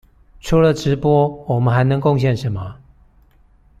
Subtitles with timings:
[0.39, 2.77] 除了直播，我們還能貢獻什麼？